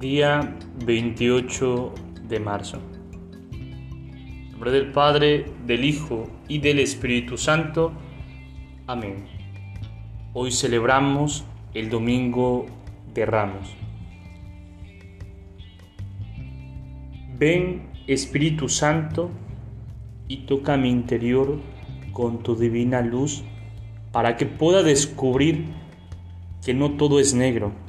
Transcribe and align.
Día 0.00 0.54
28 0.84 1.94
de 2.28 2.38
marzo. 2.38 2.82
En 3.50 4.50
nombre 4.50 4.70
del 4.70 4.92
Padre, 4.92 5.46
del 5.66 5.86
Hijo 5.86 6.28
y 6.48 6.58
del 6.58 6.80
Espíritu 6.80 7.38
Santo. 7.38 7.94
Amén. 8.86 9.24
Hoy 10.34 10.52
celebramos 10.52 11.46
el 11.72 11.88
Domingo 11.88 12.66
de 13.14 13.24
Ramos. 13.24 13.74
Ven 17.38 17.88
Espíritu 18.06 18.68
Santo 18.68 19.30
y 20.28 20.44
toca 20.44 20.76
mi 20.76 20.90
interior 20.90 21.58
con 22.12 22.42
tu 22.42 22.54
divina 22.54 23.00
luz 23.00 23.44
para 24.12 24.36
que 24.36 24.44
pueda 24.44 24.82
descubrir 24.82 25.64
que 26.62 26.74
no 26.74 26.98
todo 26.98 27.18
es 27.18 27.32
negro 27.32 27.85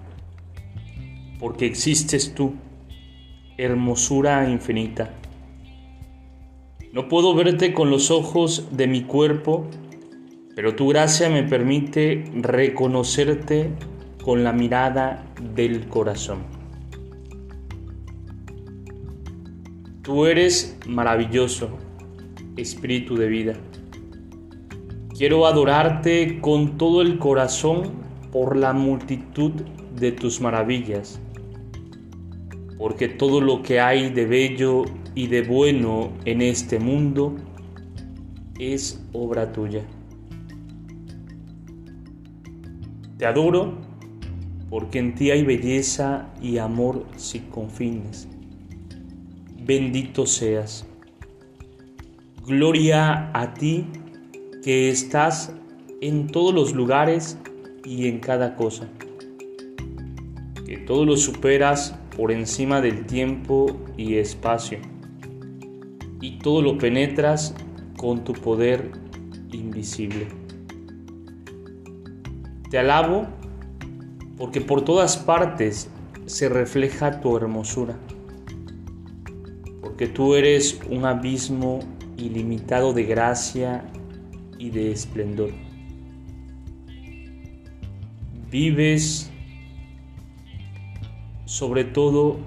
porque 1.40 1.66
existes 1.66 2.34
tú, 2.34 2.56
hermosura 3.58 4.50
infinita. 4.50 5.14
No 6.94 7.08
puedo 7.10 7.36
verte 7.36 7.74
con 7.74 7.90
los 7.90 8.12
ojos 8.12 8.70
de 8.72 8.88
mi 8.88 9.04
cuerpo, 9.04 9.68
pero 10.56 10.76
tu 10.76 10.88
gracia 10.88 11.30
me 11.30 11.44
permite 11.44 12.24
reconocerte 12.36 13.72
con 14.24 14.44
la 14.44 14.54
mirada 14.54 15.26
del 15.54 15.88
corazón. 15.88 16.40
Tú 20.02 20.26
eres 20.26 20.78
maravilloso, 20.88 21.70
espíritu 22.56 23.16
de 23.16 23.28
vida. 23.28 23.54
Quiero 25.16 25.46
adorarte 25.46 26.40
con 26.40 26.78
todo 26.78 27.02
el 27.02 27.20
corazón 27.20 27.92
por 28.32 28.56
la 28.56 28.74
multitud 28.74 29.52
de 29.96 30.12
tus 30.12 30.40
maravillas 30.42 31.20
porque 32.78 33.08
todo 33.08 33.42
lo 33.42 33.64
que 33.64 33.80
hay 33.80 34.10
de 34.12 34.26
bello 34.26 34.86
y 35.16 35.28
de 35.28 35.42
bueno 35.42 36.12
en 36.26 36.42
este 36.42 36.80
mundo 36.80 37.36
es 38.60 39.04
obra 39.14 39.52
tuya. 39.52 39.84
Te 43.18 43.26
adoro 43.26 43.74
porque 44.70 45.00
en 45.00 45.16
ti 45.16 45.32
hay 45.32 45.44
belleza 45.44 46.30
y 46.42 46.58
amor 46.60 47.06
sin 47.16 47.44
confines. 47.44 48.28
Bendito 49.66 50.26
seas. 50.26 50.86
Gloria 52.46 53.32
a 53.34 53.54
ti 53.54 53.86
que 54.64 54.90
estás 54.90 55.52
en 56.02 56.28
todos 56.28 56.54
los 56.54 56.74
lugares 56.74 57.38
y 57.84 58.08
en 58.08 58.20
cada 58.20 58.56
cosa. 58.56 58.88
Que 60.66 60.78
todo 60.78 61.06
lo 61.06 61.18
superas 61.18 61.96
por 62.18 62.32
encima 62.32 62.82
del 62.82 63.06
tiempo 63.06 63.78
y 63.96 64.16
espacio, 64.16 64.80
y 66.20 66.40
todo 66.40 66.64
lo 66.64 66.80
penetras 66.80 67.54
con 67.96 68.24
tu 68.24 68.34
poder 68.34 68.92
invisible. 69.52 70.28
Te 72.72 72.80
alabo 72.80 73.28
porque 74.36 74.62
por 74.62 74.84
todas 74.84 75.16
partes 75.16 75.90
se 76.26 76.50
refleja 76.50 77.22
tu 77.22 77.38
hermosura, 77.38 77.96
porque 79.80 80.08
tú 80.08 80.34
eres 80.34 80.80
un 80.90 81.06
abismo 81.06 81.80
ilimitado 82.18 82.94
de 82.94 83.04
gracia 83.04 83.86
y 84.58 84.72
de 84.72 84.92
esplendor. 84.92 85.52
Vives 88.50 89.32
sobre 91.48 91.86
todo 91.86 92.38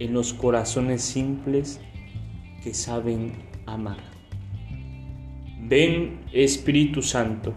en 0.00 0.12
los 0.12 0.34
corazones 0.34 1.00
simples 1.00 1.80
que 2.62 2.74
saben 2.74 3.32
amar. 3.64 3.96
Ven 5.62 6.20
Espíritu 6.30 7.00
Santo, 7.00 7.54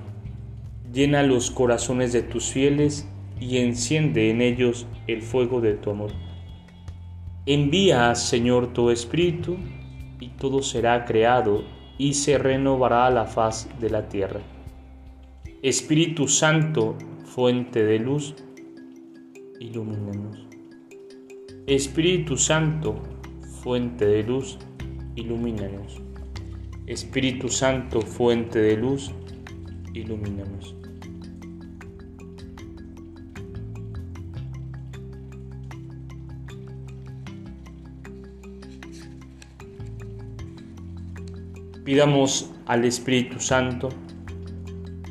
llena 0.94 1.22
los 1.24 1.52
corazones 1.52 2.14
de 2.14 2.22
tus 2.22 2.46
fieles 2.46 3.06
y 3.38 3.58
enciende 3.58 4.30
en 4.30 4.42
ellos 4.42 4.88
el 5.08 5.22
fuego 5.22 5.60
de 5.60 5.74
tu 5.74 5.90
amor. 5.90 6.12
Envía, 7.46 8.16
Señor, 8.16 8.72
tu 8.72 8.90
Espíritu, 8.90 9.58
y 10.22 10.30
todo 10.30 10.62
será 10.62 11.04
creado 11.04 11.66
y 11.98 12.14
se 12.14 12.38
renovará 12.38 13.10
la 13.10 13.26
faz 13.26 13.68
de 13.82 13.90
la 13.90 14.08
tierra. 14.08 14.40
Espíritu 15.62 16.30
Santo, 16.30 16.96
fuente 17.26 17.84
de 17.84 18.00
luz, 18.00 18.36
ilumínanos. 19.60 20.53
Espíritu 21.66 22.38
Santo, 22.38 22.96
fuente 23.62 24.06
de 24.06 24.22
luz, 24.22 24.60
ilumínanos. 25.16 26.02
Espíritu 26.88 27.48
Santo, 27.48 28.02
fuente 28.02 28.60
de 28.60 28.76
luz, 28.76 29.12
ilumínanos. 29.94 30.76
Pidamos 41.86 42.52
al 42.66 42.84
Espíritu 42.84 43.40
Santo 43.40 43.88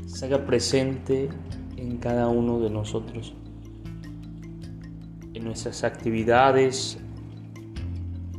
se 0.05 0.27
haga 0.27 0.45
presente 0.45 1.31
en 1.79 1.97
cada 1.97 2.29
uno 2.29 2.61
de 2.61 2.69
nosotros 2.69 3.35
nuestras 5.45 5.85
actividades, 5.85 6.99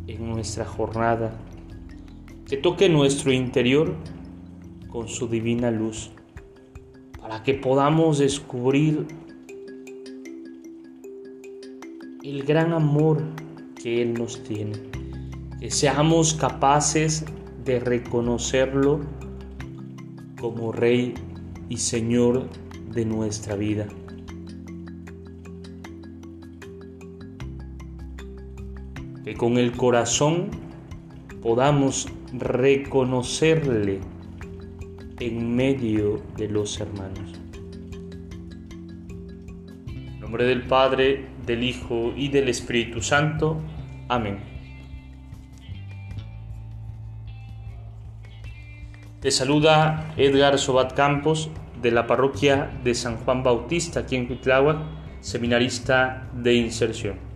en 0.07 0.29
nuestra 0.29 0.65
jornada, 0.65 1.37
que 2.47 2.57
toque 2.57 2.89
nuestro 2.89 3.31
interior 3.31 3.95
con 4.89 5.07
su 5.07 5.27
divina 5.27 5.71
luz, 5.71 6.11
para 7.19 7.43
que 7.43 7.53
podamos 7.53 8.19
descubrir 8.19 9.07
el 12.23 12.43
gran 12.43 12.73
amor 12.73 13.23
que 13.81 14.01
Él 14.01 14.13
nos 14.13 14.43
tiene, 14.43 14.73
que 15.59 15.71
seamos 15.71 16.33
capaces 16.33 17.25
de 17.65 17.79
reconocerlo 17.79 19.01
como 20.39 20.71
Rey 20.71 21.13
y 21.69 21.77
Señor 21.77 22.49
de 22.93 23.05
nuestra 23.05 23.55
vida. 23.55 23.87
Que 29.23 29.35
con 29.35 29.57
el 29.57 29.71
corazón 29.71 30.49
podamos 31.41 32.07
reconocerle 32.33 33.99
en 35.19 35.55
medio 35.55 36.21
de 36.37 36.49
los 36.49 36.79
hermanos. 36.79 37.39
En 39.85 40.19
nombre 40.19 40.45
del 40.45 40.63
Padre, 40.63 41.25
del 41.45 41.63
Hijo 41.63 42.13
y 42.15 42.29
del 42.29 42.49
Espíritu 42.49 43.01
Santo. 43.01 43.61
Amén. 44.09 44.39
Te 49.21 49.31
saluda 49.31 50.13
Edgar 50.17 50.59
Sobat 50.59 50.93
Campos 50.93 51.49
de 51.81 51.91
la 51.91 52.07
parroquia 52.07 52.71
de 52.83 52.93
San 52.93 53.17
Juan 53.17 53.41
Bautista 53.41 54.01
aquí 54.01 54.17
en 54.17 54.27
Cuitláhuac, 54.27 54.79
seminarista 55.21 56.29
de 56.33 56.55
inserción. 56.55 57.32